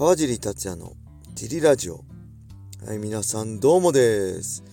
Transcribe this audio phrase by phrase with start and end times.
[0.00, 0.94] 川尻達也の
[1.34, 2.06] ジリラジオ。
[2.86, 4.64] はい、皆さんどうもです。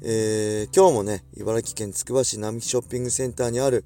[0.00, 3.84] えー、今日もね、茨城県つくば市並木ショッピングセンターにある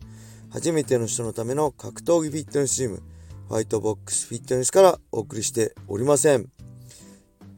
[0.53, 3.03] 初めての人のための格闘技フィットネスチーム、
[3.49, 6.49] ファイトボックスフィットネスからお送りしておりません。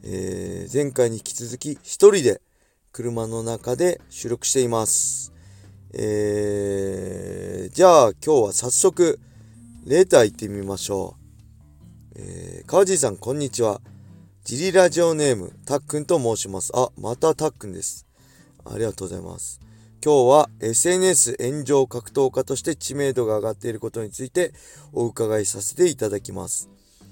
[0.01, 2.41] えー、前回に引き続き一人で
[2.91, 5.31] 車の中で収録しています。
[5.93, 9.19] えー、じゃあ今日は早速
[9.85, 11.26] レーター行ってみましょう。
[12.19, 13.79] えー、川尻さん、こんにちは。
[14.43, 16.71] ジリラジオネーム、たっくんと申します。
[16.73, 18.07] あ、またたっくんです。
[18.65, 19.59] ありがとうございます。
[20.03, 24.53] 今日は SNS 炎上格闘家として知名度が上がっていることについて
[24.93, 26.71] お伺いさせていただきます。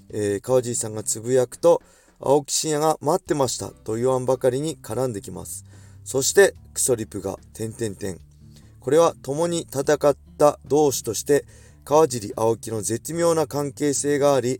[0.09, 1.83] えー、川尻さんがつぶやくと、
[2.19, 5.65] 青木真也が待ってましたと言わんばかりに絡んできます。
[6.03, 8.19] そして、クソリプが、点々点。
[8.79, 11.45] これは共に戦った同志として、
[11.83, 14.59] 川尻青木の絶妙な関係性があり、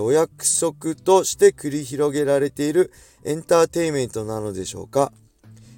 [0.00, 2.92] お約束として繰り広げられている
[3.24, 5.12] エンターテインメントなのでしょうか。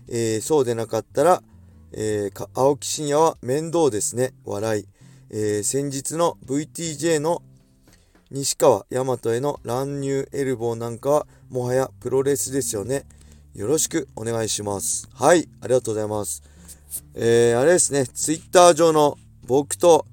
[0.08, 1.42] えー、そうでなかったら、
[1.92, 4.32] えー、青木真也は面倒ですね。
[4.44, 4.86] 笑い。
[5.30, 7.42] えー、先日の VTJ の
[8.30, 13.04] 西川大和への乱入エルボーなんかはもはやプロレスですよね。
[13.54, 15.08] よろしくお願いします。
[15.14, 16.42] はい、ありがとうございます。
[17.14, 20.06] えー、あれですね、ツイッター上の僕と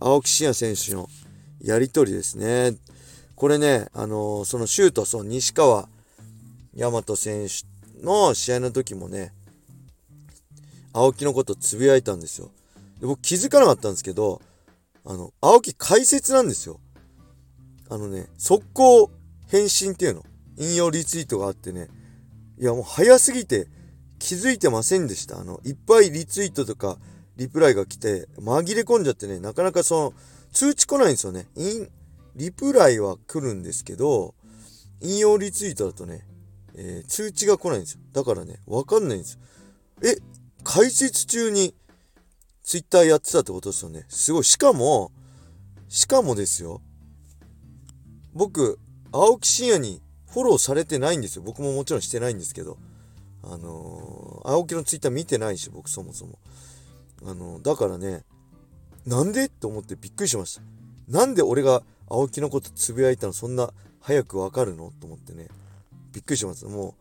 [0.00, 1.08] 青木真也選手の
[1.60, 2.76] やりとりですね。
[3.36, 5.88] これね、あのー、そのシュート、その西川
[6.76, 9.32] 大和選手の試合の時もね、
[10.92, 12.50] 青木のことつぶやいたんですよ。
[13.00, 14.40] で僕気づかなかったんですけど、
[15.04, 16.80] あの、青木解説なんですよ。
[17.90, 19.10] あのね、速攻
[19.48, 20.24] 返信っていうの、
[20.56, 21.88] 引用リツイートがあってね、
[22.58, 23.66] いやもう早すぎて
[24.20, 25.40] 気づいてませんでした。
[25.40, 26.98] あの、いっぱいリツイートとか
[27.36, 30.12] リプライが来て、紛れ込んじゃってね、なかなかその、
[30.52, 31.46] 通知来ないんですよね。
[32.36, 34.34] リプライは来るんですけど、
[35.00, 36.26] 引用リツイートだとね、
[36.74, 38.00] えー、通知が来ないんですよ。
[38.12, 39.40] だからね、わかんないんですよ。
[40.02, 40.16] え、
[40.62, 41.74] 解説中に
[42.62, 44.06] ツイッターやってたってことですよね。
[44.08, 44.44] すごい。
[44.44, 45.12] しかも、
[45.88, 46.80] しかもですよ。
[48.32, 48.78] 僕、
[49.12, 51.42] 青木真也にフォローされてないんですよ。
[51.42, 52.78] 僕ももちろんしてないんですけど。
[53.42, 56.38] あのー、青木のツイッター見てないし、僕そもそも。
[57.24, 58.24] あのー、だからね、
[59.06, 59.44] なんで？
[59.44, 60.62] って思ってびっくりしました。
[61.08, 61.82] なんで俺が
[62.14, 64.92] 青木のことつぶやいたのそんな早くわかるの？
[65.00, 65.48] と思ってね、
[66.12, 66.64] びっくりします。
[66.66, 66.94] も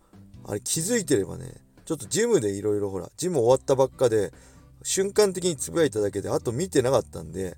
[0.45, 1.53] う、あれ気づいてればね、
[1.85, 4.31] ちょっとジムでいろいろほら、ジム終わったばっかで、
[4.81, 7.57] 瞬間的につぶやいただけで、あと見てなかったんで、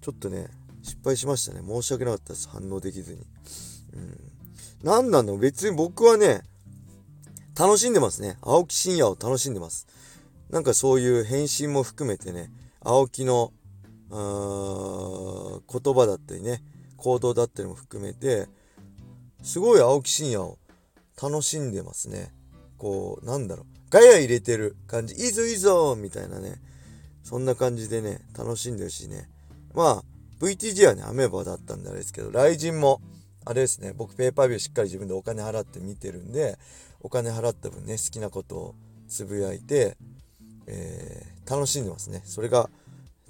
[0.00, 0.48] ちょっとね、
[0.82, 1.60] 失敗しましたね。
[1.66, 2.48] 申し訳なかったです。
[2.48, 3.20] 反応できずに。
[3.94, 4.88] うん。
[4.88, 6.42] なんなの別に僕はね、
[7.58, 8.38] 楽しんでますね。
[8.40, 9.86] 青木真也を楽しんでます。
[10.50, 13.52] なんかそういう返信も含めてね、青木の
[14.10, 14.14] あ
[15.80, 16.62] 言葉だったりね
[16.96, 18.48] 行動だったりも含めて
[19.42, 20.58] すごい青木真也を
[21.20, 22.32] 楽しんでますね。
[22.78, 23.66] こうなんだろう。
[23.90, 25.14] ガヤ入れてる感じ。
[25.14, 26.60] いいぞいいぞみたいなね。
[27.22, 29.28] そんな感じでね楽しんでるしね。
[29.74, 30.04] まあ
[30.40, 33.00] VTG はねアメーバだったんであれですけど雷神も
[33.44, 33.92] あれですね。
[33.96, 36.58] 僕ペーパービューしっかり自分でお金払って見てるんで
[37.00, 38.74] お金払った分ね好きなことを
[39.08, 39.96] つぶやいて、
[40.66, 42.22] えー、楽しんでますね。
[42.24, 42.68] それが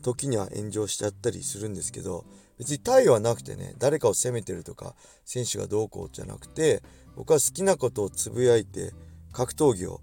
[0.07, 2.25] 時には炎上しちゃったりするんですけど
[2.59, 4.95] 別に対はなくてね誰かを責めてるとか
[5.25, 6.81] 選手がどうこうじゃなくて
[7.17, 8.93] 僕は好きなことをつぶやいて
[9.33, 10.01] 格闘技を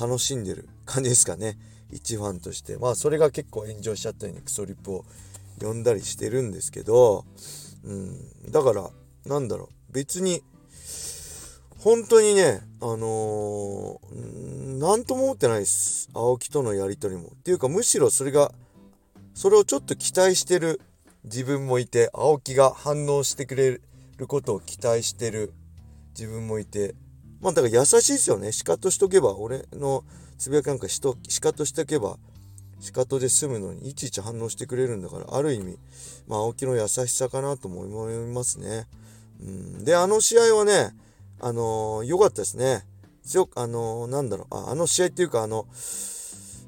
[0.00, 1.58] 楽しんでる感じですかね。
[1.90, 2.76] 一ファンとして。
[2.78, 5.04] まあそれが結構炎上しちゃったりねクソリップを
[5.60, 7.24] 呼んだりしてるんですけど、
[7.84, 8.90] うん、だから
[9.26, 9.92] なんだろう。
[9.92, 10.42] 別に
[11.78, 16.08] 本当にねあのー、とも思ってないです。
[16.14, 17.28] 青木とのやり取りも。
[17.28, 18.52] っていうかむしろそれが
[19.36, 20.80] それをちょっと期待してる
[21.24, 23.80] 自分もいて青木が反応してくれ
[24.16, 25.52] ることを期待してる
[26.18, 26.94] 自分もいて
[27.42, 30.04] まあだから優しいですよねシカトしとけば俺の
[30.38, 32.16] つぶやきなんかしとシカトしておけば
[32.80, 35.76] シカトで済むのにいちいち反応してくれるんだからある意味
[36.26, 38.86] まあ青木の優しさかなとも思いますね。
[39.38, 40.94] うん、であの試合はね
[41.40, 42.86] あの良、かったですね。
[43.22, 45.66] 強くあのー、なんだろうああの試合っていうかあの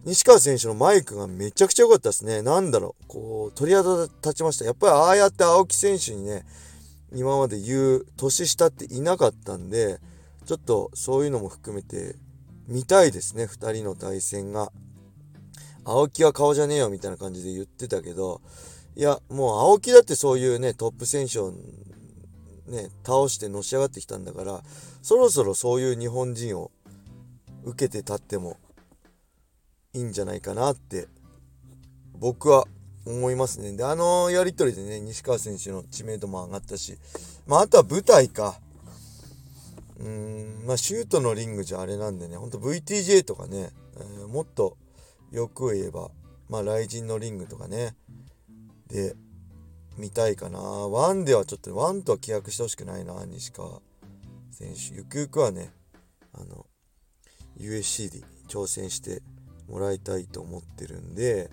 [0.08, 2.40] 西川選手のマイクがめちゃくちゃ良かったですね。
[2.40, 4.64] なんだろう、こう、鳥肌立ちました。
[4.64, 6.46] やっぱりああやって青木選手にね、
[7.12, 10.00] 今まで言う年下っていなかったんで、
[10.46, 12.16] ちょっとそういうのも含めて
[12.66, 14.72] 見たいですね、2人の対戦が。
[15.84, 18.40] 青木は顔じゃねえよみたいな感じで言ってたけど、
[18.96, 21.52] いや、もう青木だってそういうね、トップ選手を
[22.66, 24.62] ね、倒してのし上がってきたんだから、
[25.02, 26.70] そろそろそういう日本人を
[27.64, 28.56] 受けて立っても
[29.98, 31.08] いいんじゃないかなって
[32.18, 32.64] 僕は
[33.04, 33.72] 思いますね。
[33.76, 36.98] で、あのやりとりでね、西川選手の知名度も上がったし、
[37.46, 38.60] まあ、あとは舞台か。
[39.98, 44.76] うーん、まあ、シュートのリングじゃあれなんでね、ほんと VTJ とかね、えー、もっと
[45.32, 46.10] よく言えば、
[46.48, 47.96] まあ、雷神のリングとかね、
[48.88, 49.16] で、
[49.96, 50.60] 見たいかな。
[50.60, 53.80] ワンではちょっと、ワンとは契約してほしくないな、西川
[54.50, 54.94] 選手。
[54.94, 55.72] ゆくゆくはね、
[56.32, 56.66] あの、
[57.58, 59.22] USC で挑戦して
[59.68, 61.50] もらいたいと思ってるんで、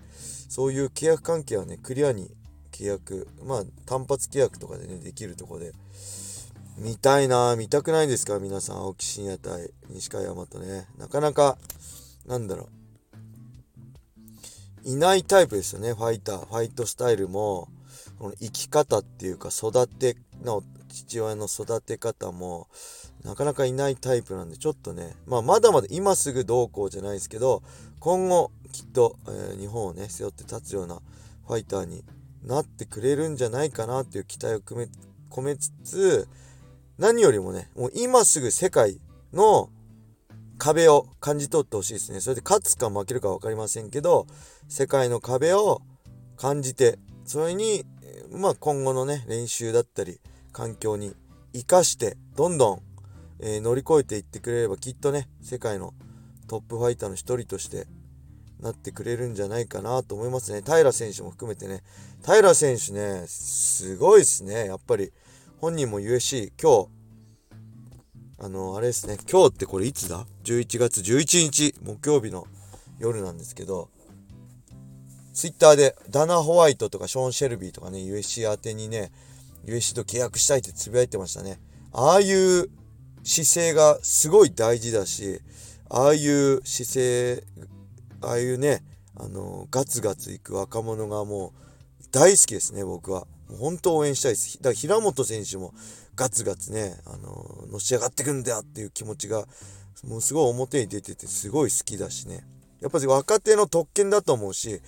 [0.50, 2.32] そういう契約関係はね、クリアに
[2.72, 5.74] 契約、まあ単発契約とかでね、できるとこで、
[6.78, 10.88] 見たいな見たくないですか皆さん、青木真也対西川大和ね。
[10.98, 11.58] なかなか、
[12.28, 12.70] なんだろう。
[14.90, 16.46] いないタイプですよね、ファイター。
[16.46, 17.70] ファイトスタイルも、
[18.20, 22.68] この生き方っていうか、育ての、父親の育て方も、
[23.24, 27.64] なかなかいないタイプなんで、ちょっとね、まあ、まだまだ今すぐどうこうじゃないですけど、
[28.06, 31.02] 今後、きっと、えー、日本をね、背負って立つような
[31.48, 32.04] ファイターに
[32.44, 34.88] なってくれるんじゃないかなっていう期待を込め
[35.32, 36.28] 込めつつ、
[37.00, 39.02] 何よりもね、もう今すぐ世界
[39.34, 39.72] の
[40.60, 42.20] 壁を感じ取ってほしいですね。
[42.20, 44.28] それで勝つか負けるか分かりませんけど、
[44.68, 45.82] 世界の壁を
[46.38, 47.86] 感じて、それに、
[48.32, 50.22] まあ今後のね、練習だったり、
[50.52, 51.16] 環境に
[51.54, 52.82] 生かして、どんどん
[53.40, 55.94] えー、乗り越えていってくれればきっとね世界の
[56.48, 57.88] トップファイターの一人として
[58.66, 60.62] なってくれるんじゃないかなと思いますね。
[60.66, 61.84] 平選手も含めてね。
[62.26, 64.66] 平選手ねすごいですね。
[64.66, 65.12] やっぱり。
[65.62, 66.90] 本人も USC 今日。
[68.38, 69.18] あのあれですね。
[69.32, 71.00] 今日ってこれいつだ ?11 月。
[71.00, 72.48] 11日木曜日の
[73.00, 73.90] 夜なんですけど。
[75.34, 79.12] ツイッターでダナ・ホワイトとかショーン・シェルビーとかね USC 宛てにね
[79.66, 81.60] USC と契約したいってつぶやいてましたね。
[81.92, 82.70] ああいう
[83.24, 85.42] 姿勢がすごい大事だし、
[85.90, 87.44] ああいう姿勢、
[88.28, 88.84] ああいうね、
[89.16, 91.54] あの、ガツガツいく若者がも
[92.02, 93.28] う大好きですね、僕は。
[93.50, 94.58] もう本当応援したいです。
[94.58, 95.74] だから平本選手も
[96.16, 99.46] ガツガツね、あの、のし上がってくんだよっていう気持ちが、
[100.04, 102.46] もうすごい表に出ててすごい好きだしね。
[102.82, 104.82] やっぱり若手の特権だと思うし、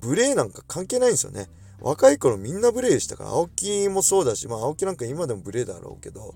[0.00, 1.48] ブレーなんか関係ないんですよね。
[1.80, 6.34] 若い頃みんなブレーでしたから、青木もそうだし、まあ青木なんか今でもブレーだろうけど、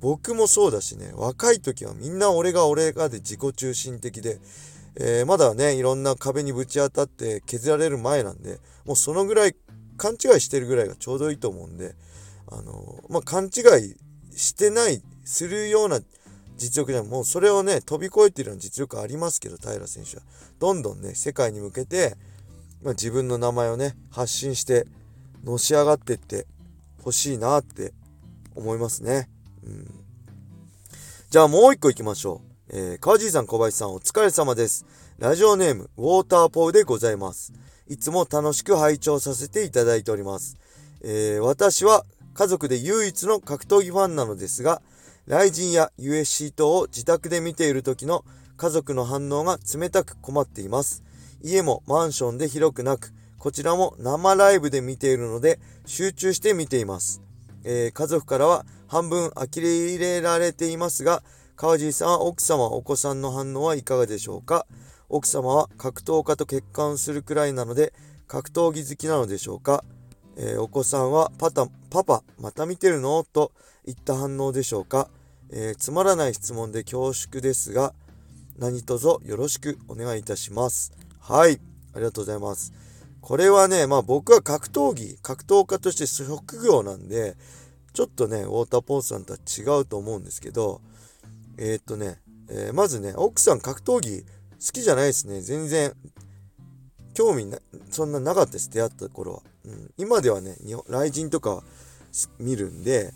[0.00, 4.38] 僕もそうだしね、若い時はみんな俺が俺がで自己中心的で、
[4.96, 9.56] えー、まだね、いろんな壁にぶち当たって削られる前なんで、もうそのぐらい
[9.96, 11.94] 勘違いしてるぐらいがちょうどいいと思うんで、
[12.50, 13.96] あのー、まあ、勘違い
[14.36, 16.00] してない、するような
[16.56, 20.22] 実力でも、もうそれをね、飛び越えてるような実力ありますけど、平選手は。
[20.58, 22.16] どんどんね、世界に向けて、
[22.82, 24.86] まあ、自分の名前をね、発信して、
[25.44, 26.46] のし上がってって
[27.02, 27.92] ほしいなって
[28.54, 29.28] 思いますね。
[29.64, 30.04] うん、
[31.30, 32.53] じゃあもう一個行きましょう。
[32.70, 34.86] えー、川尻さん、小林さん、お疲れ様です。
[35.18, 37.52] ラジオネーム、ウォーターポーでございます。
[37.88, 40.56] いつも楽しく拝聴させていただいております。
[41.02, 44.80] えー、私は家族で唯一の格闘技ファンなのですが、
[45.26, 48.24] ライジンや USC 等を自宅で見ている時の
[48.56, 51.02] 家族の反応が冷たく困っています。
[51.42, 57.20] 家もマンションで広くなく、こちらも生ライブで見ているので集中して見ています。
[57.62, 61.22] えー、家族からは半分呆れられていますが、
[61.56, 64.66] 川尻さん奥様、お子さんの反応はいかがでしょうか？
[65.08, 67.92] 奥様は格闘家と結婚するくらいなので、
[68.26, 69.84] 格闘技好きなのでしょうか、
[70.36, 73.22] えー、お子さんはパタ、パパ、また見てるの？
[73.22, 73.52] と
[73.86, 75.08] いった反応でしょうか、
[75.48, 77.94] えー、つまらない質問で恐縮ですが、
[78.58, 80.92] 何卒よろしくお願いいたします。
[81.20, 81.60] はい、
[81.94, 82.72] ありがとうございます。
[83.20, 87.36] これはね、まあ僕は格闘技、格闘家として職業なんで、
[87.92, 90.80] ちょっとね、ウォーターポーズさんとは違うと思うんですけど、
[91.56, 95.40] えー、っとね、えー、まずね、奥さん格闘技好きじゃないですね。
[95.40, 95.92] 全然、
[97.14, 97.58] 興味な、
[97.90, 98.70] そんななかったです。
[98.70, 99.42] 出会った頃は。
[99.64, 100.56] うん、今ではね、
[100.86, 101.62] 雷神とか
[102.38, 103.12] 見るんで、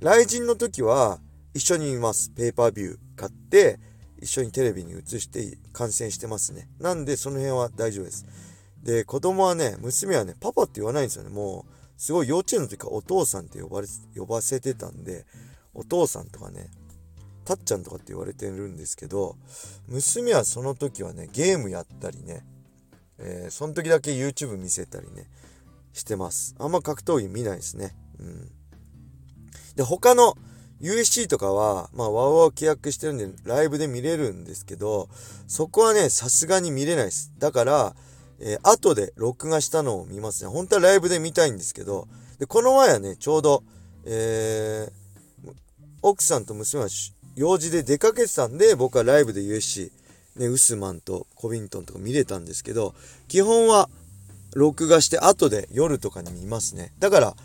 [0.00, 1.18] 雷神の時は
[1.54, 2.30] 一緒に見ます。
[2.30, 3.78] ペーパービュー買って、
[4.20, 6.68] 一緒にテレビに映して観戦してますね。
[6.78, 8.26] なんで、その辺は大丈夫です。
[8.82, 11.30] で、子供はね、娘はね、パパって言わないんですよね。
[11.30, 15.26] もう、すごい幼稚園の時からお父さんって呼ばれ呼ばせてたんで、
[15.74, 16.70] お父さんとかね、
[17.44, 19.36] たっちゃんとかって言われてるんですけど、
[19.88, 22.44] 娘はその時はね、ゲームやったりね、
[23.18, 25.26] えー、その時だけ YouTube 見せたりね、
[25.92, 26.54] してます。
[26.58, 27.94] あんま格闘技見ないですね。
[28.18, 28.50] うん。
[29.76, 30.36] で、他の
[30.80, 35.08] USC とかは、まあ、ワウワウ契約してるんで、ライブで見れるんですけど、
[35.46, 37.32] そこはね、さすがに見れないです。
[37.38, 37.94] だから、
[38.40, 40.50] えー、後で録画したのを見ますね。
[40.50, 43.62] 本当はライブで見たいんですけど、で、この前はね、ちょうど、
[44.06, 45.52] えー、
[46.00, 46.88] 奥さんと娘は
[47.40, 49.90] 用事で出かけてたんで、僕はライブで USC、
[50.36, 52.94] ね、ウスマンとコビントンとか見れたんですけど、
[53.28, 53.88] 基本は
[54.54, 56.92] 録画して後で夜とかに見ますね。
[56.98, 57.36] だから、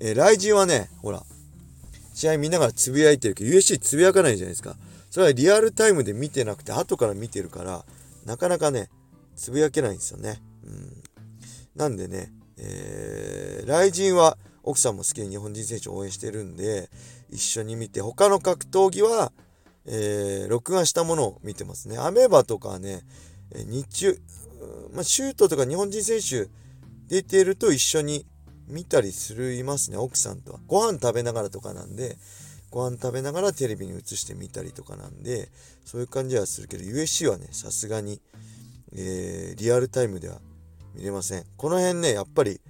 [0.00, 1.22] えー、雷神はね、ほら、
[2.12, 4.76] 試合見ながらつぶやいてるけど、USC つぶやかないじゃないですか。
[5.10, 7.86] それはリアルタイムで見てなくて、後から見てるから、
[8.26, 8.90] なかなかね、
[9.34, 10.42] つぶやけないんですよね。
[10.66, 11.02] うん。
[11.74, 14.36] なんでね、えー、雷神は
[14.68, 16.90] 奥さんも好きで日本人選手を応援してるんで、
[17.30, 19.32] 一緒に見て、他の格闘技は、
[19.86, 21.96] えー、録画したものを見てますね。
[21.96, 23.00] アメーバとかはね、
[23.54, 24.20] 日中、
[24.92, 26.50] まあ、シュートとか日本人選手
[27.06, 28.26] 出てると一緒に
[28.68, 30.60] 見たりするいますね、奥さんとは。
[30.66, 32.18] ご飯食べながらとかなんで、
[32.70, 35.48] ご飯食べながらテレビに映してみたりとかなんで、
[35.86, 38.20] そういう感じはするけど、USC はね、さすがに、
[38.92, 40.42] えー、リアルタイムでは
[40.94, 41.44] 見れません。
[41.56, 42.60] この辺ね、やっぱり、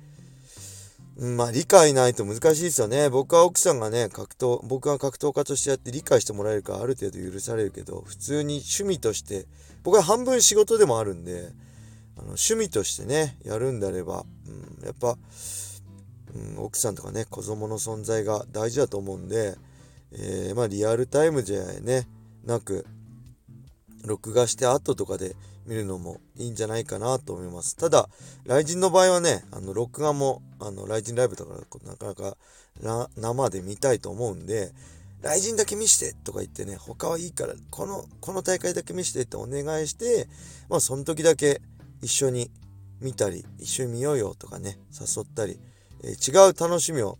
[1.19, 3.11] まあ理解ないと難しいですよね。
[3.11, 9.47] 僕は奥さんがね、格闘、僕は格闘家としてやって理解してもらえるかある程度許されるけど、普通に趣味として、
[9.83, 11.49] 僕は半分仕事でもあるんで、
[12.17, 15.19] あの趣味としてね、やるんであれば、うん、やっぱ、
[16.35, 19.57] うん、奥さんとかね、子供の存在が大事だと思うんで、
[20.13, 22.07] えー、まあリアルタイムじゃね、
[22.45, 22.87] なく、
[24.05, 25.35] 録画して後とかで
[25.69, 27.77] 見るのもいいんじゃないかなと思います。
[27.77, 28.09] ただ、
[28.47, 31.61] ライジンの場合はね、あの、録画も、あの、ライジンライブとから
[31.91, 32.39] なかなか
[33.17, 34.73] 生で見たいと思うんで、
[35.21, 40.27] ライジンだけ見してとか言ってね、他はいいから、この、この大会だけ見してってお願いして、
[40.71, 41.61] まあ、その時だけ
[42.01, 42.51] 一緒に
[43.03, 45.61] 見たり、一緒に見ようよとかね、誘ったり、
[46.03, 47.19] えー、違う楽しみを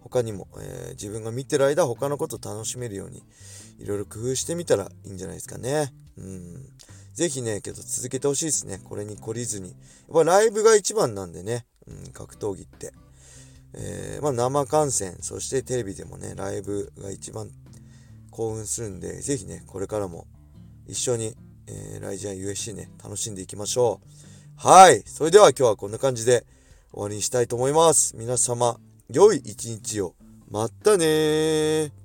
[0.00, 3.22] 他にも、えー、自分が見てる間他のこと楽しめるように
[3.78, 5.92] いろいろ工夫してみたらいいんじゃないですかね。
[6.16, 6.68] うん。
[7.14, 8.80] ぜひね、けど続けてほしいですね。
[8.84, 9.70] これに懲りずに。
[9.70, 9.76] やっ
[10.12, 12.92] ぱライブが一番なんでね、うん、格闘技って。
[13.74, 17.50] えー、まあ生観戦、そしてテレビでもね、ライブが一番
[18.30, 20.26] 興奮するんで、ぜひね、これからも
[20.86, 21.34] 一緒に、
[21.66, 24.66] えー、ライジアン USC ね、楽しんでいきましょう。
[24.66, 25.02] はい。
[25.06, 26.46] それでは今日はこんな感じで
[26.92, 28.16] 終わりにしたいと思います。
[28.16, 28.78] 皆様、
[29.08, 30.14] 良い一日を。
[30.50, 32.01] またねー